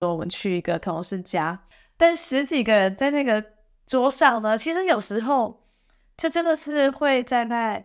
[0.00, 1.58] 说我们去一个同事家，
[1.96, 3.44] 但十几个人在那个
[3.86, 5.64] 桌上呢，其实有时候
[6.16, 7.82] 就真的是会在那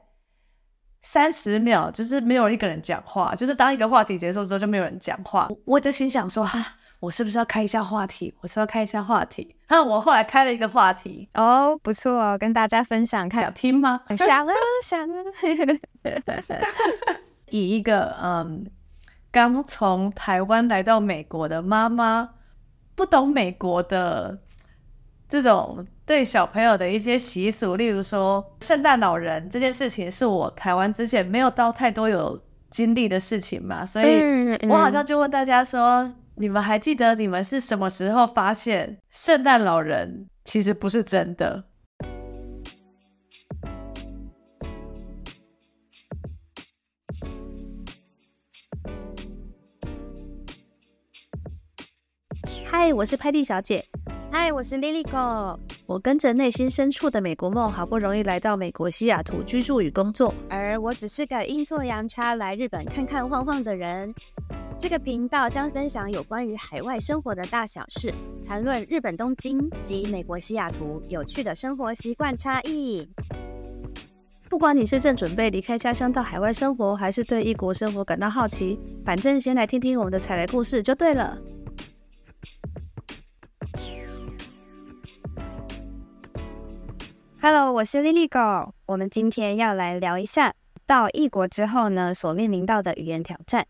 [1.02, 5.50] 三十秒，就是没有一个人讲话，就是当一个话题结束之后就没有人讲话。
[5.66, 8.32] 我的心想说，哈、啊，我是不是要开一下话题？
[8.42, 9.56] 我是要开一下话题。
[9.70, 14.04] 那我后来开了一个话题，哦，不错哦，跟大家分享看，想听吗？
[14.20, 14.54] 想啊，
[14.84, 15.16] 想啊。
[17.50, 18.68] 以一个嗯。
[19.34, 22.36] 刚从台湾来到美国的妈妈，
[22.94, 24.38] 不懂美国的
[25.28, 34.22] 这种对小朋友的一些习俗，例如说圣诞老人这件事情，是我台湾之前没有到太多有经历的事情嘛，所以
[34.70, 41.64] 我好像就问大家说：你们还记得你们是什么时候发现圣诞老人其实不是真的？
[52.76, 53.86] 嗨，我是派蒂小姐。
[54.32, 55.60] 嗨，我是 Lily 狗。
[55.86, 60.34] 我跟着内心深处的美国梦，好不容易来到美国西雅图居住与工作。
[60.50, 64.12] 而我只是个阴错阳差来日本看看晃晃的人。
[64.80, 68.12] 这个频道将分享有关于海外生活的大小事，
[68.44, 73.08] 谈论日本东京及美国西雅图有趣的生活习惯差异。
[74.50, 81.38] 不管你是正准备离开家乡到海外生活，还是对异国生活感到好奇，反正先来听听我们的踩雷故事就对了。
[87.46, 88.74] Hello，我是 Lily 狗。
[88.86, 90.54] 我们今天要来聊一下
[90.86, 93.68] 到异国之后呢，所面临到的语言挑战。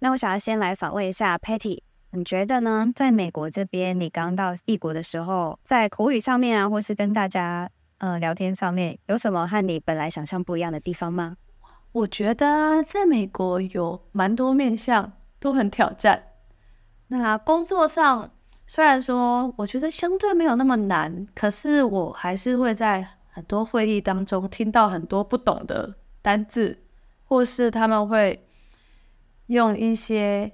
[0.00, 2.92] 那我想要先来访问一下 Patty，你觉得呢？
[2.94, 11.38] 在美国这边，你刚到异国的时候，在口语上面啊，或是跟大家呃聊天上面，有什么和你本来想象不一样的地方吗？
[11.92, 16.24] 我觉得在美国有蛮多面向都很挑战。
[17.06, 18.32] 那工作上。
[18.68, 26.78] 虽然说我觉得相对没有那么难，可是我还是会在很多会议当中听到很多不懂的单字，
[27.24, 28.46] 或是他们会
[29.46, 30.52] 用一些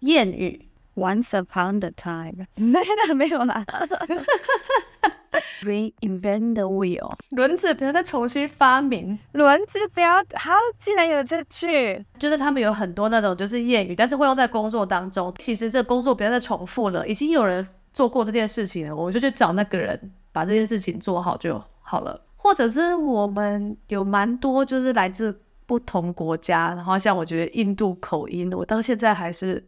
[0.00, 0.68] 谚语。
[0.96, 2.46] Once upon a time，
[3.16, 3.66] 没有啦。
[5.62, 15.34] Reinvent the wheel，轮子不要再重新发明，轮子不要，好，竟然有这句，就是他们有很多那种就是谚语，但是会用在工作当中。
[15.38, 22.20] 其实这工作不要再重复了，已经有人做过这件事情了，我们就去找那个人把这件事情做好就好了。
[22.36, 29.66] 或者是我们有蛮多就是来自不同国家，然后像我觉得印度口音，我到现在还是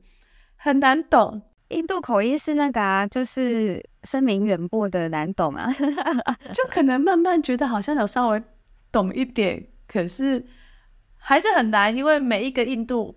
[0.56, 1.41] 很难懂。
[1.69, 5.71] 印度口音是那个啊，就是声名远播的难懂啊，
[6.55, 8.43] 就可能慢慢觉得好像有稍微
[8.91, 10.47] 懂一点，可是
[11.19, 13.16] 还是很难，因为每一个印度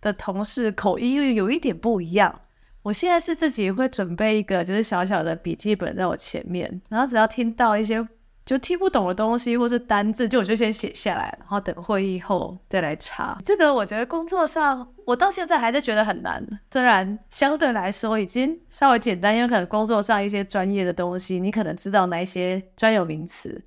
[0.00, 2.40] 的同事口音又有一点不一样。
[2.82, 8.08] 我现在是自己会准备一个就是小小的笔记本在我前面，然后只要听到一些。
[8.50, 13.38] 就听不懂的东西或是单字，就我就先写下来，然后等会议后再来查。
[13.44, 16.44] 这个我觉得工作上，我到现在还是觉得很难。
[16.72, 23.62] 虽然相对来说已经稍微简单，因为可能工作上一些专业的东西，你可能知道哪一些专有名词。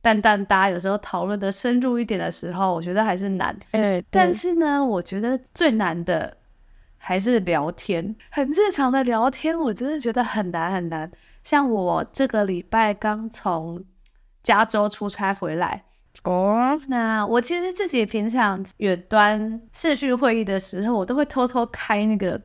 [0.00, 3.54] 但但大家有时候讨论的深入一点的时候，我觉得还是难。
[3.72, 6.34] 嗯，但是呢，我觉得最难的
[6.96, 11.12] 还是聊天，很日常的聊天，我真的觉得很难很难。
[11.42, 13.84] 像我这个礼拜刚从。
[14.44, 15.82] 加州出差回来
[16.22, 16.82] 哦，oh.
[16.86, 22.40] 那我其实自己平常远端视讯会议的时候，我都会偷偷开那个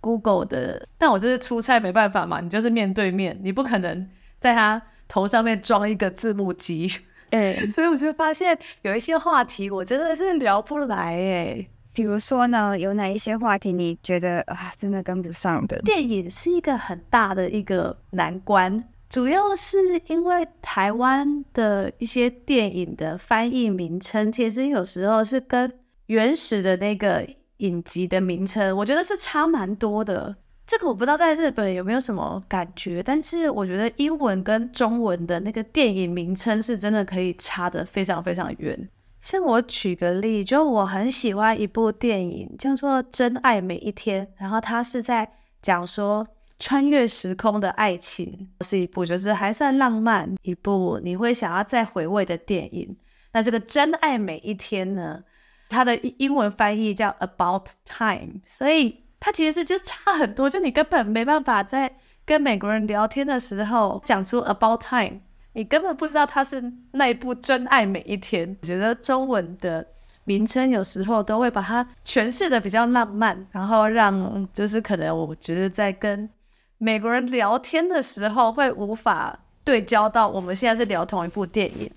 [0.00, 6.90] Google 的，但我这是出差没办法嘛，你就是面对面，你不可能在他头上面装一个字幕机，
[7.30, 15.78] 哎， 所以我就发现有一些话题我真的是聊不来哎，比如说呢，有哪一些话题你觉得啊真的跟不上的？
[15.82, 18.84] 电影是一个很大的一个难关。
[19.08, 19.78] 主要是
[20.08, 25.72] 因为台湾的一些电影的翻译名称，其实有时候是跟
[26.06, 27.24] 原始的那个
[27.58, 30.34] 影集的名称，我觉得是差蛮多的。
[30.66, 38.88] 这个我不知道在日本有没有什么感觉，但是我觉得英文跟中文的那个电影名称是真的可以差得非常非常远。
[39.20, 45.30] 像我举个例，就我很喜欢一部电影叫做《真爱每一天》，然后它是在
[45.62, 46.26] 讲说。
[46.58, 52.96] 穿越时空的爱情是一部，就是还算浪漫一部，你会想要再回味的电影。
[53.32, 55.22] 那这个真爱每一天呢，
[55.68, 65.20] 它的英文翻译叫 About Time，所以它其实就差很多，就你根本没办法在跟美国人聊天的时候讲出 About Time，
[65.52, 68.56] 你根本不知道它是那一部真爱每一天。
[68.62, 69.84] 我觉得中文的
[70.22, 76.30] 名称有时候都会把它诠释的比较浪漫，然后让就是可能我觉得在跟
[76.78, 81.90] 美国人聊天的时候会无法对焦到我们现在是聊同一部电影。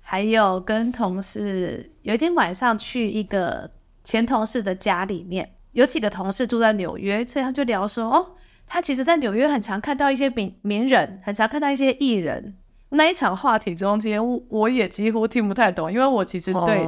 [0.00, 3.70] 还有跟同事有一天晚上去一个
[4.02, 8.32] 前同事的家里面，有几个同事住在纽约，所以他就聊说，哦，
[8.66, 12.54] 他其实在纽约很常看到一些名名人，很常看到一些艺人。
[12.90, 16.84] 那一场话题中间，我也几乎听不太懂，因为我其实对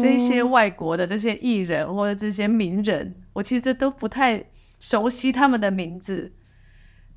[0.00, 4.42] 这些外国的这些艺人或者这些名人，我其实都不太
[4.80, 6.32] 熟悉他们的名字，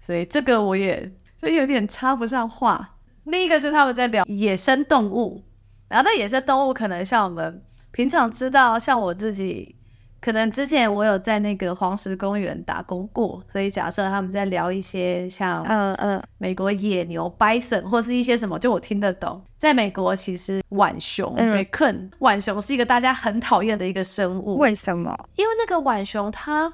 [0.02, 1.10] 所以这个我也
[1.40, 2.98] 所以有点插不上话。
[3.26, 5.44] 另一个是他们在聊野生动物，
[5.88, 9.76] 然后这野生动物可能像我们平常知道，像我自己。
[10.20, 19.42] 可能之前我有在那个黄石公园打工过，所以假设他们在聊一些像嗯嗯美国野牛 bison 或是一些什么，就我听得懂。
[19.58, 24.58] 在美国，其实浣熊 raccoon 浣熊是一个大家很讨厌的一个生物。
[24.58, 25.18] 为什么？
[25.38, 26.72] 因为那个浣熊它。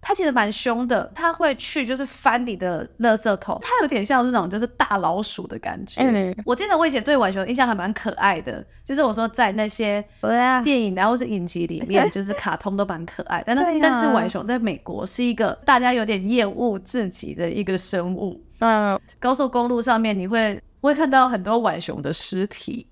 [0.00, 6.00] 它其实蛮凶的，它会去就是翻你的垃圾桶，它有点像这种就是大老鼠的感觉。
[6.00, 10.02] 嗯，我记得我以前对浣熊印象还蛮可爱的，就是我说在那些
[10.62, 13.42] 电影然后是影集里面， 就是卡通都蛮可爱。
[13.44, 18.40] 但是但是浣熊在美国是一个大家有点厌恶至极的一个生物。
[18.60, 22.86] 嗯，高速公路上面你会会看到很多浣熊的尸体，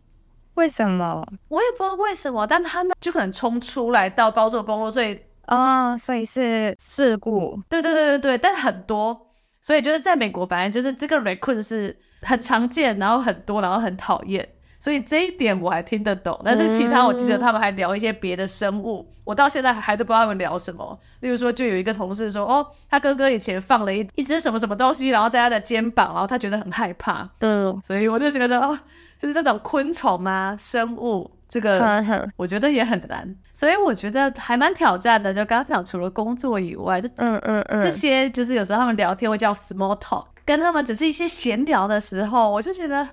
[0.54, 1.24] 为什么？
[1.48, 5.20] 我也不知道为什么，但他们就可能冲出来到高速公路，所以。
[5.46, 9.28] 啊、哦，所以是事故，对对对对对，但很多，
[9.60, 14.48] 所以就是在美国，反正就是这个 raccoon 是很常见，然后很多，然后很讨厌，
[14.78, 16.40] 所以这一点我还听得懂。
[16.44, 20.98] 但是其他，我记得他们还聊一些别的生物，我到现在还都不知道他们聊什么。
[21.20, 27.28] 例如说，就有一个同事说，哦，他哥哥以前放了一一只什么什么东西，然后在他的肩膀，然后他觉得很害怕。
[27.38, 28.76] 嗯，所以我就觉得，哦，
[29.20, 31.30] 就是这种昆虫啊，生物。
[31.48, 32.02] 这个
[32.36, 35.32] 我觉得也很难，所以我觉得还蛮挑战的。
[35.32, 43.08] 就刚刚讲，除了工作以外，这嗯嗯嗯，这些就是有时候他们聊天会叫 small talk，跟他们只是一些闲聊的时候，我就觉得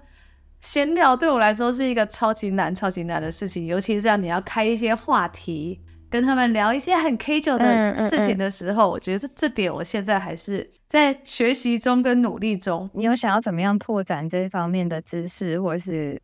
[0.62, 3.68] 闲聊对我来说是一个超级难、超级难的事情。
[3.68, 12.90] 尤其是这样，你要开一些话题，跟他们聊一些很 casual 的事情的时候，我觉得这这点我现在还是在学习中跟努力中。
[12.96, 16.20] 你有想要怎么样拓展这方面的知识，或是？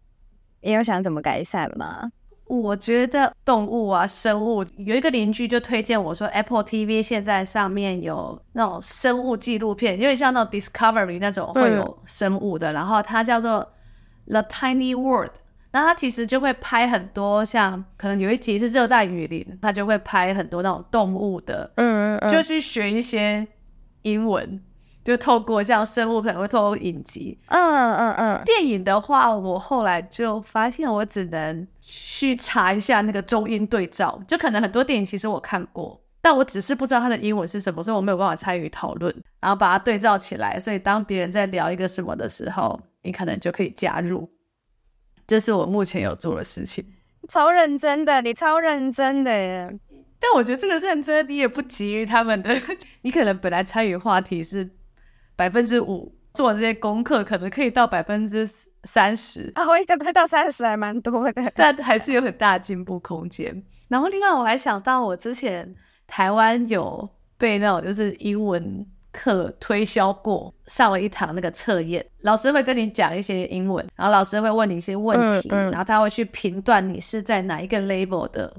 [0.61, 2.11] 你有想怎么改善吗？
[2.47, 13.71] 我觉得动物啊，生物有一个邻居就推荐我说，Apple TV 现在上面有那种生物纪录片，有点像那种 Discovery 那种会有生物的，然后它叫做
[14.25, 15.33] The Tiny World，
[15.73, 23.47] 那它其实就会拍很多像可能有一集是热带雨林，它就会拍很多那种动物的，嗯嗯，就去学一些
[24.01, 24.59] 英文。
[25.03, 44.29] 就透过像生物可能会透过影集，嗯嗯嗯，电影的话，我后来就发现我只能去查一下那个中英对照，就可能很多电影其实我看过，但我只是不知道它的英文是什么，所以我没有办法参与讨论，然后把它对照起来，所以当别人在聊一个什么的时候，你可能就可以加入。
[45.25, 46.85] 这是我目前有做的事情。
[47.27, 49.79] 超认真的，你超认真的耶。
[50.19, 52.53] 但我觉得这个认真，你也不急于他们的，
[53.01, 54.69] 你可能本来参与话题是。
[55.39, 58.45] 百分之五做这些功课，可能可以到百分之
[58.83, 59.65] 三十啊！
[59.65, 63.63] 我应该到三十还蛮多的， 但还是有很大的进步空间。
[63.88, 65.74] 然后另外我还想到，我之前
[66.06, 78.54] 台湾有被那种就是英文课推销过，上了一堂那个测验，老师会跟你讲一些英文，然后老师会问你一些问题，嗯嗯、然后他会去评断你是在哪一个 level 的。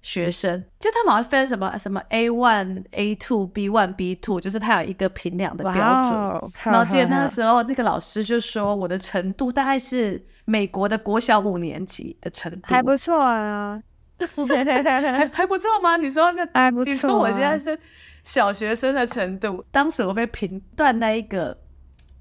[0.00, 5.74] 学生就他们好像分什么什么 A one、A two、B one、B two，就是他有一个评量的标
[6.04, 6.12] 准。
[6.12, 13.82] Wow, 然后记得那个时候，那个老师就说我的程度大概是美国的国小五年级的程度，还不错啊，
[14.18, 15.96] 还 还不错吗？
[15.96, 16.90] 你说是还不错？
[16.92, 17.78] 你说我现在是
[18.22, 19.64] 小学生的程度。
[19.70, 21.58] 当时我被评断那一个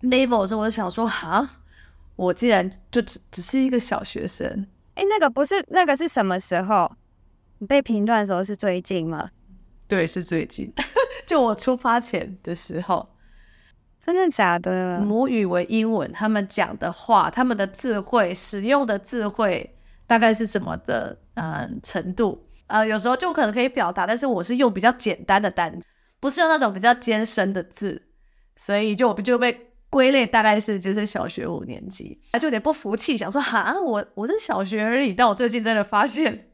[0.02, 1.48] level 的时候，我就想说，哈，
[2.16, 4.68] 我竟然就只只是一个小学生。
[4.96, 6.92] 哎，那个不是那个是什么时候？
[7.60, 9.30] 你被评断的时候是最近吗？
[9.88, 10.72] 对，是最近，
[11.26, 13.08] 就我出发前的时候。
[14.06, 15.00] 真的假的？
[15.02, 21.18] 母语为英文，他们讲的话，他们的智慧，使用的智慧大概是什么的？
[21.34, 22.48] 嗯，程度。
[22.68, 25.78] 呃，有时候就可能可以表达，但是我是用比较简单的单，
[26.20, 28.02] 不是用那种比较艰深的字，
[28.56, 36.47] 所以就我就被归类大概是就是小学五年级，他就有点不服气，想说哈，我我是小学而已，但我最近真的发现。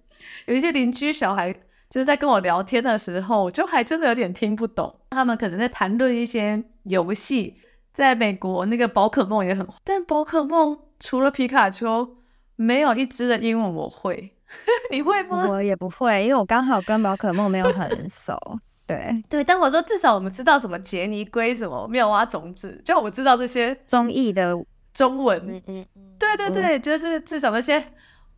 [0.46, 1.54] 有一些邻居小孩
[1.90, 4.94] 就是在跟我聊天的时候，就还真的有点听不懂。
[5.12, 7.56] 他们可能在谈论一些游戏，
[7.94, 12.18] 在美国那个宝可梦也很，但宝可梦除了皮卡丘，
[12.56, 14.32] 没有一只的英文我会。
[14.92, 15.48] 你会吗？
[15.50, 18.38] 我也不会，因为我刚好跟宝可梦没有很熟。
[18.86, 24.54] 对对，但我说至少我们知道什么杰尼龟、什么妙蛙种子，就我们知道这些综艺的
[24.94, 25.42] 中文。
[25.48, 25.86] 嗯嗯，
[26.20, 27.84] 对对对，嗯、就是至少那些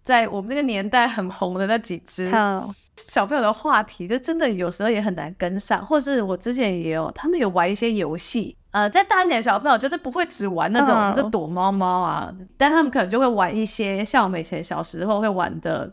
[0.06, 5.86] 在我们那个年代很红的那几只好小朋友的话题，就真的有时候也很难跟上。
[5.86, 15.92] 或是我之前也有，他们有玩一些游戏，呃，在大一点的小朋友就是不会只玩那种就是躲猫猫啊，嗯、但他们可能就会玩一些像我们以前小时候会玩的。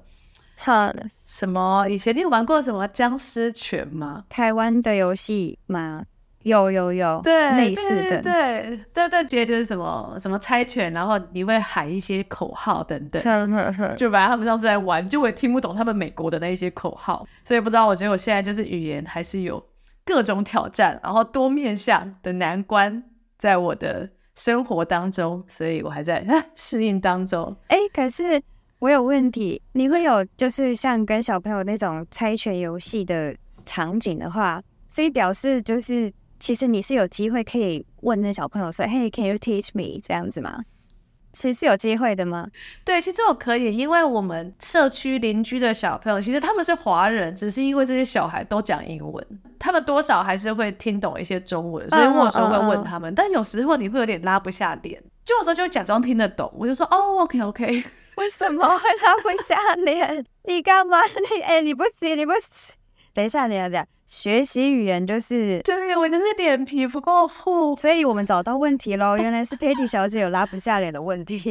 [0.57, 1.85] 好，什么？
[1.89, 4.23] 以前你有玩过什么僵尸拳吗？
[4.29, 6.05] 台湾的游戏吗？
[6.43, 13.23] 有有有，对，类似的，对对对觉得就是什么什么猜拳，然后你会喊一些口号等等，
[13.97, 17.87] 就反正他们上次在玩，就我也听不懂他们美国的那一些口号，所以不知道。
[17.87, 19.65] 我觉得我现在就是语言还是有
[20.05, 23.03] 各种挑战，然后多面向的难关
[23.39, 27.57] 在我的生活当中，所以我还在适应当中。
[27.69, 28.43] 哎，可是。
[28.83, 33.33] 我有问题，你会有就是像跟小朋友那种猜拳游戏的
[33.65, 40.59] 场景的话，所以表示就是其实你是有机会可以问那小朋友说：“Hey, can you teach me？” 这样子吗？
[41.33, 42.49] 其实是有机会的吗？
[42.85, 49.25] 对，其实我可以，因为我们社区邻居的小朋友其实他们是华人，只是因为这些小孩都讲英文，
[49.57, 53.09] 他们多少还是会听懂一些中文，所以我有时候会问他们。
[53.09, 53.23] Uh, uh, uh, uh.
[53.23, 57.85] 但有时候你会有点拉不下脸，就有时候就假装听得懂，我就说：“哦，OK OK。
[58.19, 60.27] ”为什么会拉不下脸？
[60.47, 60.99] 你干嘛？
[61.05, 62.75] 你哎、欸，你不行，你不行。
[63.15, 63.87] 等一下，等一下，等一下。
[64.07, 69.17] 学习语言就是，对，我就是脸皮不够厚，所以我们找到问题喽。
[69.21, 71.37] 原来是 Patty 小姐有拉不下脸的问题。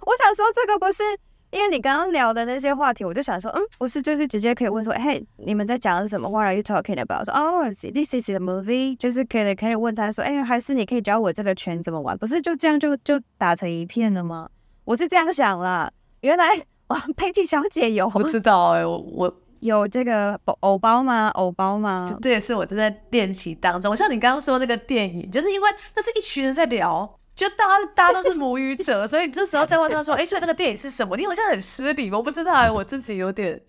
[0.00, 1.04] 我想说，这个不是
[1.50, 7.24] 因为你刚刚聊的那些话题，我就想说，嗯，不是，就是直接可以问说，嘿，你们在讲什么？What are you talking about？
[7.24, 12.18] 说，哦，This is the movie，就是可以可以问他说，哎，还是你可以教我这个拳怎么玩？
[12.18, 14.48] 不是就这样就就打成一片了吗？
[14.84, 15.88] 我是这样想啦，
[16.22, 21.28] 原来哇，佩蒂小姐有不知道哎、欸，我我有这个偶包吗？
[21.34, 22.06] 偶包吗？
[22.22, 23.94] 这，也是我正在练习当中。
[23.96, 31.16] 像你刚刚说那个电影，就是因为那是一群人在聊，就大家大家都是母语者， 所以你这时候再问他说，哎、欸，所以那个电影是什么？
[31.16, 33.60] 你好像很失礼，我不知道、欸，我自己有点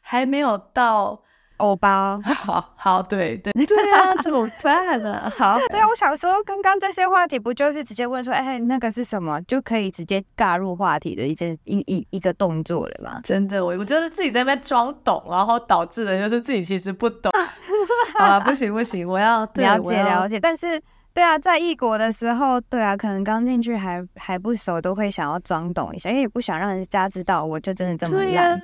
[0.00, 1.22] 还没有到。
[1.60, 5.30] 欧巴， 好好，对对对啊，怎么办呢？
[5.36, 13.20] 好，对 啊，我想说，刚刚这些话题不就是直接问说，哎，那个是什么，就可以直接尬入话题的一件一一一个动作了吗？
[13.22, 17.30] 真的，我我就是自己在那边装懂，然后导致的就是自己其实不懂。
[18.18, 20.40] 好了，不行不行，我要对了解了解。
[20.40, 20.80] 但是，
[21.12, 28.60] 对啊，在异国的时候，对啊，可能刚进去还还不熟，都会想要装懂一下，因为也不想让人家知道我就真的这么烂。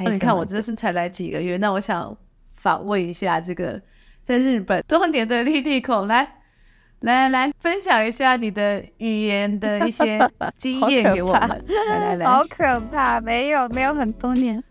[0.00, 2.16] 那你看我这是才来几个月，那我想
[2.54, 3.80] 访问一下这个
[4.22, 6.40] 在日本多年的莉莉口，来
[7.00, 10.18] 来来分享一下你的语言的一些
[10.56, 11.64] 经验给我们。
[11.88, 14.62] 来来来，好可怕，没有没有很多年。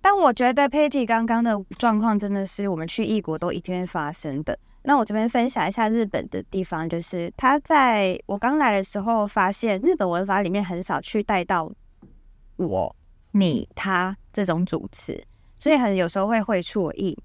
[0.00, 4.58] 但我觉得 Patty 刚刚的状况真的是我们去异国都一定会发生的。
[4.86, 11.72] 那我这边分享一下日本的地方，就是他在我刚来的时候，发现日本文法里面很少去带到
[12.56, 12.94] 我、
[13.32, 15.24] 你、他这种主词，
[15.56, 17.18] 所以很有时候会会错意，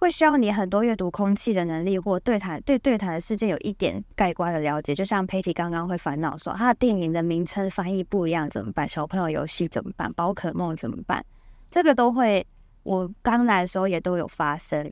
[0.00, 4.94] 会需要你很多阅读空气的能力，或对谈对对谈的世界有一点概观的了解。
[4.94, 8.88] 就像 Patty 刚刚会烦恼说，他的电影的名称翻译不一样怎么办？
[8.88, 10.10] 小朋友游戏怎么办？
[10.14, 11.22] 宝可梦怎么办？
[11.70, 12.46] 这个都会，
[12.82, 14.90] 我刚来的时候也都有发生。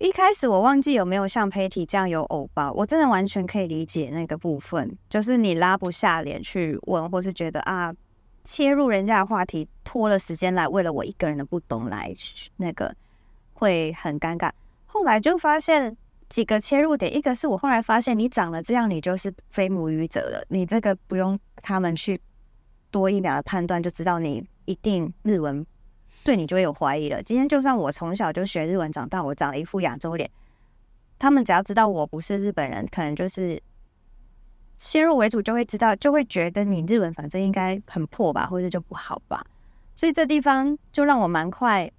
[0.00, 7.94] 一开始我忘记有没有像 Patty 这样有偶包，我真的完全可以理解那个部分，就是你拉不下脸去问，或是觉得啊，
[8.42, 12.14] 切入人家的话题，拖了时间来为了我一个人的不懂来
[12.56, 12.96] 那个
[13.52, 14.50] 会很尴尬。
[14.86, 15.94] 后来就发现
[16.30, 22.18] 几个切入点，一个是我后来发现你长了这样，你就是非母语者了，你这个不用他们去
[22.90, 25.66] 多一秒的判断就知道你一定日文。
[26.22, 27.22] 对你就会有怀疑了。
[27.22, 30.30] 今天就算我从小就学日文长大，我长了一副亚洲脸，
[31.18, 33.60] 他们只要知道我不是日本人，可能就是
[34.76, 39.44] 先入为主就会知道，就会觉得你日文反正应该很破吧，或者就不好吧。
[39.94, 41.90] 所以这地方就让我蛮快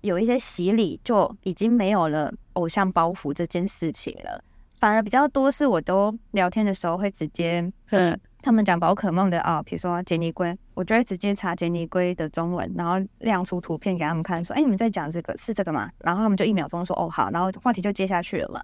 [0.00, 4.42] 有一些洗礼，就已经没有了偶像包袱这件事情了。
[4.78, 15.90] 反而比较多是，我都聊天的时候会直接，嗯，他们讲宝可梦的啊，比如说杰尼龟，我就会直接查杰尼龟的中文，然后亮出图片给他们看，说，哎，你们在讲这个是这个吗？
[15.98, 18.62] 然后他们就一秒钟说，哦，好，然后话题就接下去了嘛。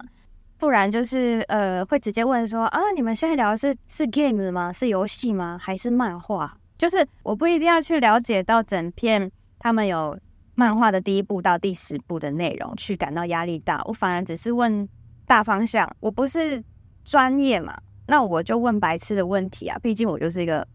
[0.57, 4.73] 不然就是呃，会直接问说，啊，你们现在聊的是是 game 吗？
[4.73, 5.57] 是游戏吗？
[5.61, 6.57] 还是漫画？
[6.77, 10.17] 就是我不一定要去了解到整篇他们有
[10.55, 14.87] 漫画的第一部到第十部的内容去感到压力大，我反而只是问。
[15.27, 16.63] 大方向，我不是
[17.03, 20.67] 专业嘛，那我就问白痴的问题啊，毕竟我就是一个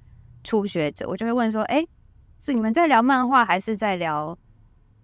[0.44, 1.84] 初学者，我就会问说，哎，
[2.40, 4.38] 是你们在聊漫画还是在聊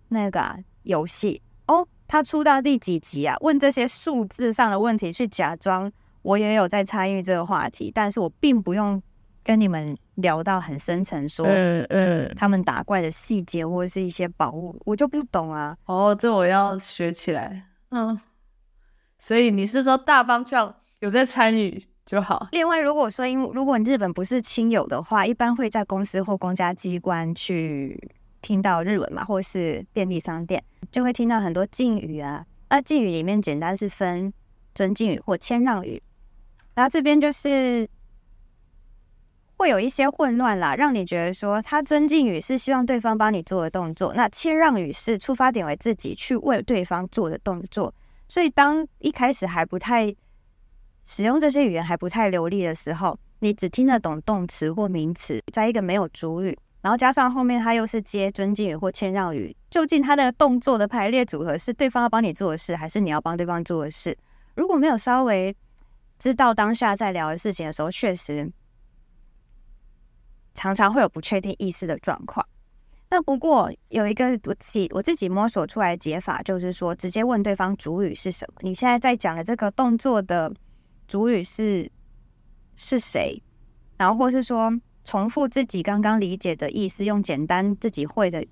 [0.08, 1.42] 那个、啊、游戏？
[1.66, 3.36] 哦，他出到第几集啊？
[3.40, 5.90] 问这些数字上的问题，去假装
[6.22, 9.02] 我也有在参与这个话题，但是我并不用
[9.42, 15.76] 跟你们聊到很深层，说，嗯嗯，他们打怪的细节或者是一些宝物，我就不懂啊。
[15.86, 17.68] 哦，这我要学起来。
[17.90, 18.20] 嗯，
[19.18, 22.48] 所以你是说大方向有在参与就好。
[22.50, 28.10] 另外，如果说因如果你日本不是亲友的话，一般会在公司或公家机关去。
[28.40, 30.62] 听到日文嘛，或是便利商店，
[30.92, 32.46] 就会听到很多敬语啊。
[32.70, 34.32] 那敬语里面简单是分
[34.76, 36.00] 尊敬语或谦让语。
[36.76, 37.86] 然后这边就是
[39.56, 47.92] 会有一些混乱啦，让你觉得说他尊敬语是希望对方帮你做的动作，那谦让语是出发点为自己去为对方做的动作。
[48.28, 50.14] 所以当一开始还不太
[51.08, 56.56] 使用这些语言还不太流利的时候，你只听得懂动词或名词，在一个没有主语。
[56.82, 64.14] 然后加上后面它又是接尊敬语或谦让语，究竟他的动作的排列组合是对方要帮你做的事，还是你要帮对方做的事？
[64.54, 65.56] 如果没有稍微
[66.18, 68.52] 知道当下在聊的事情的时候，确实
[70.52, 72.46] 常常会有不确定意思的状况。
[73.08, 78.60] 那不过有一个我自己我自己摸索出来的解法，就是说直接问对方主语是什么？
[78.60, 80.52] 你现在在讲的这个动作的
[81.08, 81.90] 主语是
[82.76, 83.42] 是谁？
[83.96, 84.72] 然后或是说。
[85.04, 88.46] 重复自己刚刚理解的意思，用简单自己会的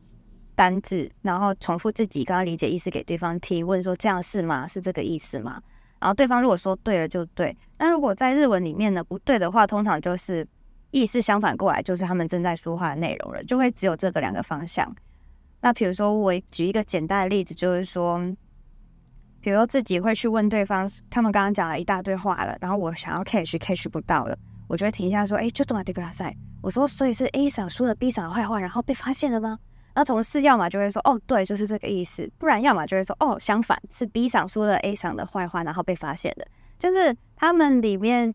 [0.54, 4.66] 单字，然后重复自己刚刚理解意思给对方听，问说这样是吗？
[4.66, 5.60] 是这个意思吗？
[6.00, 10.46] 然后对方如果说对了就对，那如果在日文里面呢不对的话，通常就是
[10.92, 14.90] 意思相反过来，就是他们正在说话的内容了，就会只有这个两个方向。
[15.60, 18.18] 那比如说我举一个简单的例子，就是说，
[19.46, 24.36] 比如自己会去问对方，他们刚刚讲了一大堆话了，然后我想要 catch catch 不到了。
[24.66, 29.56] 我就会停下说：“哎，就这么这个拉赛。”我说：“所以是 A 赏说了 B 赏的坏话，然后被发现了吗？”
[29.94, 36.44] 那同事要么就会说：“哦，对，就是这个意思。”不然要么就会说：“哦，相反是 B 赏说了 A 赏的坏话，然后被发现的。”
[36.76, 38.34] 就是他们里面，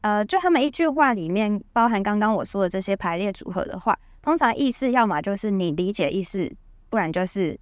[0.00, 6.52] 呃，就他们一句话里面包含刚刚我说的这些排列组合的话，通常意思要么就是你理解意思，
[6.90, 7.56] 不然就是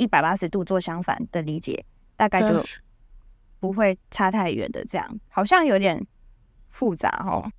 [0.00, 1.84] 一百八十度做相反的理解，
[2.16, 2.64] 大概就
[3.60, 4.84] 不会差太远的。
[4.86, 6.04] 这样好像有点。
[6.72, 7.50] 复杂哦，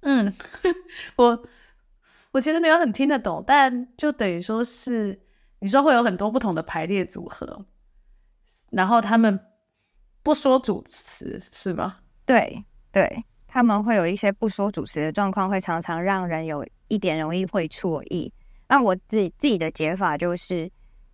[0.00, 0.34] 嗯，
[1.16, 1.46] 我
[2.32, 5.20] 我其实没有很听得懂，但就等于说是
[5.58, 7.66] 你说会有很多不同的排列组合，
[8.70, 9.38] 然后他们
[10.22, 11.98] 不说主词是吗？
[12.24, 18.32] 对对，他们会有一些不说主词的状况，会常常让人有一点容易会错意。
[18.68, 20.68] 那我自己自己的解法就是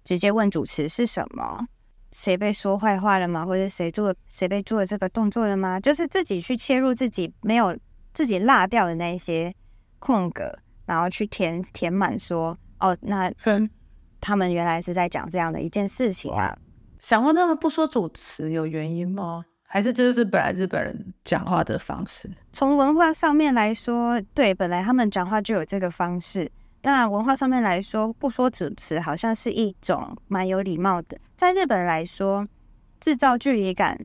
[0.04, 1.66] 直接问主持是什么。
[2.12, 3.46] 谁被说坏话了吗？
[3.46, 5.80] 或者谁做谁被做了这个动作了吗？
[5.80, 7.74] 就是自己去切入自己没有
[8.12, 9.54] 自己落掉的那些
[9.98, 13.32] 空格，然后去填填满说，哦，那
[14.20, 16.54] 他们原来是在讲这样的一件事情啊。
[16.98, 19.44] 想问他们不说主持有原因吗？
[19.66, 22.30] 还是这就是本来日本人讲话的方式？
[22.52, 26.52] 从文化上面来说，对，本来他们讲话就有这个方式。
[26.84, 31.16] 那文化上面来说，不说主持好像是一种蛮有礼貌的。
[31.36, 32.46] 在日本来说，
[32.98, 33.96] 制造距离感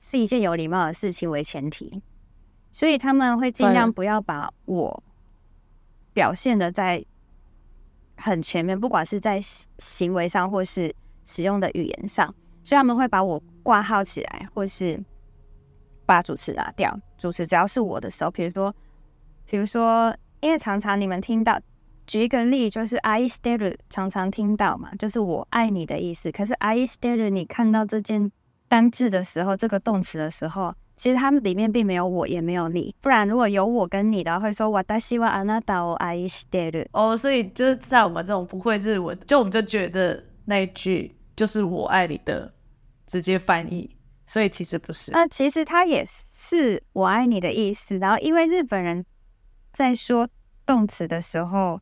[0.00, 2.00] 是一件有礼貌的事情为前提，
[2.72, 5.02] 所以他们会尽量不要把我
[6.14, 7.04] 表现的在
[8.16, 9.38] 很前面，不管是在
[9.78, 14.98] 行为上或是使用的语言上，所以他们会把我挂号起来，或是
[16.06, 16.98] 把主持拿掉。
[17.18, 18.74] 主持只要是我的时候，比如说，
[19.44, 21.60] 比如说，因为常常你们听到。
[22.07, 26.31] 举一个例，就是爱してる常常听到嘛，就是我爱你的意思。
[26.31, 28.31] 可是爱してる你看到这件
[28.67, 32.95] 单字的时候，这个动词的时候，其实它们里面并没有我，也没有你。
[32.99, 36.87] 不然如果有我跟你的话，会说私はあなたを爱してる。
[36.93, 42.51] 哦，所以就是在我们这种不会日文，就我们就觉得那一句就是我爱你的
[43.05, 45.11] 直接翻译，所以其实不是。
[45.11, 47.99] 那其实它也是我爱你的意思。
[47.99, 49.05] 然后因为日本人
[49.73, 50.27] 在说
[50.65, 51.79] 动词的时候。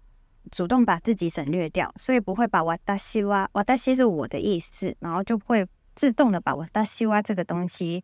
[0.52, 8.04] 主动把自己省略掉，所以不会把“わたしは”“わたし”是我的意思，然后就会自动的把“わたしは”这个东西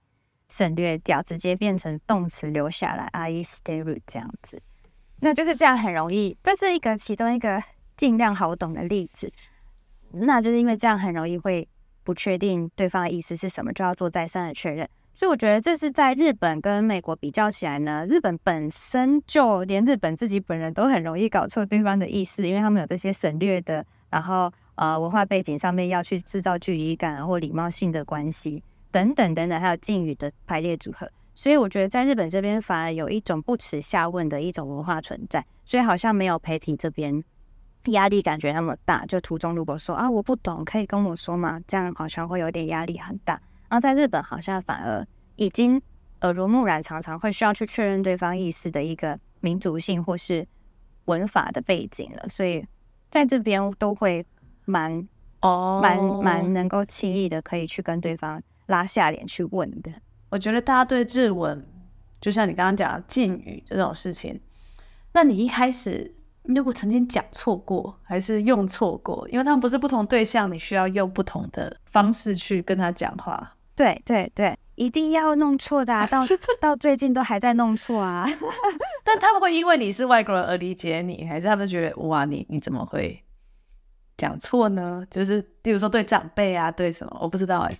[0.50, 4.62] 省略掉，直接变成动词留下来“爱してる”这样子。
[5.22, 7.63] 那就是这样，很容易，这是一个其中一个
[7.96, 9.32] 尽量好懂的例子。
[10.12, 11.68] 那就是因为这样很容易会
[12.04, 14.89] 不确定对方的意思是什么，就要做再三的确认。
[15.19, 31.11] 所以我觉得这是在日本跟美国比较起来呢，日本本身就连日本自己本人都很容易搞错对方的意思，因为他们有这些省略的，然后呃文化背景上面要去制造距离感或礼貌性的关系等等等等，还有敬语的排列组合。
[31.35, 37.21] 所以我觉得在日本这边反而有一种不耻下问的一种文化存在，所以好像没有培体这边
[37.87, 39.05] 压力感觉那么大。
[39.07, 41.61] 就途中如果说啊我不懂，可以跟我说吗？
[41.67, 43.41] 这样好像会有点压力很大。
[43.69, 45.81] 然后在日本好像反而已经
[46.23, 50.47] 耳濡目染，常常会需要去确认对方意思的一个民族性或是
[51.05, 52.67] 文法的背景了，所以
[53.11, 54.27] 在这边都会
[54.65, 55.07] 蛮
[55.43, 59.93] 哦蛮蛮能够轻易的可以去跟对方拉下脸去问的。
[60.31, 61.65] 我觉得大家对日文，
[62.21, 64.41] 就像你刚刚讲的敬语这种事情，
[65.13, 73.55] 那你一开始如果曾经讲错过，还是用错过，因为他们不是不同对象，你需要用不同的方式去跟他讲话。
[73.79, 76.27] 对对对，一定要弄错的啊，到
[76.59, 78.29] 到最近都还在弄错啊。
[79.05, 83.23] 但他们会因为你是外国人而理解你，还是他们觉得哇，你你怎么会
[84.17, 85.07] 讲错呢？
[85.09, 87.79] 就是比如说对长辈啊，对什么，我不知道哎，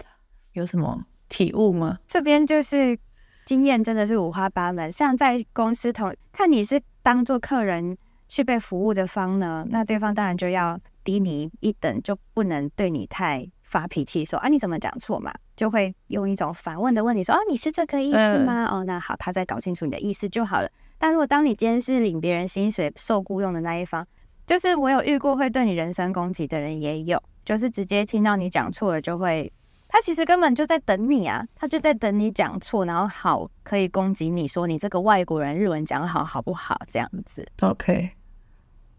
[0.52, 1.04] 有什么？
[1.28, 1.98] 体悟吗？
[2.06, 2.96] 这边就是
[3.44, 4.90] 经验真的是五花八门。
[4.90, 15.33] 像在公司同看你是当做客人去被服务的方呢，那对方当然就要低你一等，就不能对你太发脾气，说啊你怎么讲错嘛？
[15.54, 18.66] 就会用一种反问的问题说啊你是这个意思吗？
[18.70, 20.70] 嗯、哦，那好，他再搞清楚你的意思就好了。
[20.98, 24.07] 但如果当你今天是领别人薪水受雇用的那一方，
[24.46, 29.52] 就是我有遇过会对你人身攻击的人也有，就是直接听到你讲错了就会。
[29.90, 37.46] 他其实根本就在等你啊，他就在等你讲错，然后好可以攻击你说你这个外国人日文讲好好不好这样子。
[37.61, 38.11] OK，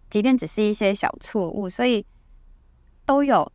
[0.10, 2.06] 即便只是一些小错误，所以
[3.06, 3.52] 都有。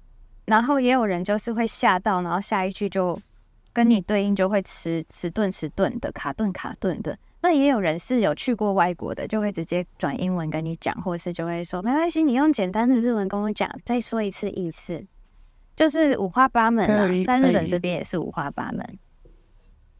[0.47, 3.19] 然后也有人就是会吓到，然后下一句就
[3.73, 7.19] 跟你对应就会迟迟钝迟钝的卡顿卡顿的。
[7.41, 15.05] 那也有人是有去过外国的，就会直接转英文跟你讲，或是就会说没关系，你用简单的日文跟我讲，再说一次意思。
[15.77, 18.99] 就是五花八门啊，在日本这边也是五花八门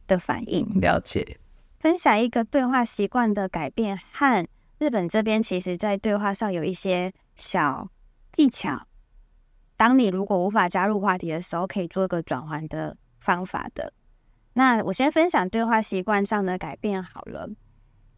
[0.07, 0.65] 的反应。
[0.79, 1.37] 了解。
[1.79, 4.47] 分享一个对话习惯的改变，和
[4.79, 7.89] 日本这边其实在对话上有一些小
[8.31, 8.87] 技巧。
[9.77, 13.91] 当你如果无法加入话题的时候，可以做一个转换的方法的。
[14.53, 17.49] 那我先分享对话习惯上的改变好了。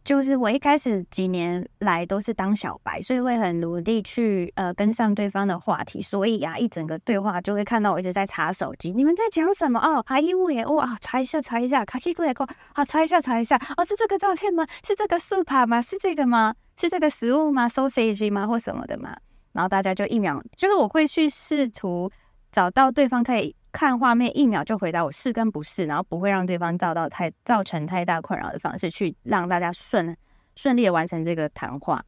[0.04, 10.02] 就是我一开始几年来都是当小白，所以会很努力去呃跟上对方的话题，所以啊一整个对话就会看到我一直在查手机，你们在讲什么哦？
[10.06, 14.66] 还因为哇查一下查一下，卡西过来过啊查一下查一下哦，是这个照片吗？
[14.86, 15.82] 是这个 soup 吗？
[15.82, 16.54] 是这个吗？
[16.80, 18.46] 是这个食物吗？sausage 吗？
[18.46, 19.14] 或什么的吗？
[19.58, 22.08] 然后大家就一秒，就是我会去试图
[22.52, 23.52] 找到对方可以。
[23.70, 30.16] 看画面一秒就回答我是跟不是，然后不会让对方造到太造成太大困扰的方式去让大家顺
[30.56, 32.02] 顺利的完成这个谈话，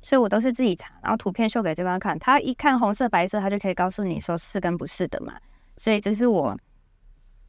[0.00, 5.34] 所以我都是自己查，然后图片秀给对方看，他一看红色白色，他就可以告诉你说是跟不是的嘛，
[5.76, 6.56] 所以这是我